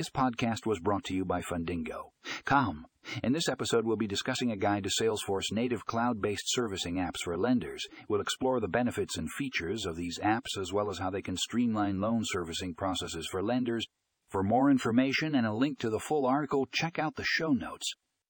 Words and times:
This 0.00 0.08
podcast 0.08 0.64
was 0.64 0.80
brought 0.80 1.04
to 1.04 1.14
you 1.14 1.26
by 1.26 1.42
Fundingo. 1.42 2.12
Come. 2.46 2.86
In 3.22 3.34
this 3.34 3.50
episode, 3.50 3.84
we'll 3.84 3.98
be 3.98 4.06
discussing 4.06 4.50
a 4.50 4.56
guide 4.56 4.84
to 4.84 4.88
Salesforce 4.88 5.52
native 5.52 5.84
cloud 5.84 6.22
based 6.22 6.44
servicing 6.46 6.94
apps 6.94 7.18
for 7.22 7.36
lenders. 7.36 7.86
We'll 8.08 8.22
explore 8.22 8.60
the 8.60 8.66
benefits 8.66 9.18
and 9.18 9.30
features 9.30 9.84
of 9.84 9.96
these 9.96 10.18
apps 10.20 10.56
as 10.58 10.72
well 10.72 10.88
as 10.88 11.00
how 11.00 11.10
they 11.10 11.20
can 11.20 11.36
streamline 11.36 12.00
loan 12.00 12.22
servicing 12.24 12.72
processes 12.72 13.28
for 13.30 13.42
lenders. 13.42 13.84
For 14.30 14.42
more 14.42 14.70
information 14.70 15.34
and 15.34 15.46
a 15.46 15.52
link 15.52 15.78
to 15.80 15.90
the 15.90 16.00
full 16.00 16.24
article, 16.24 16.66
check 16.72 16.98
out 16.98 17.16
the 17.16 17.24
show 17.26 17.50
notes. 17.50 17.92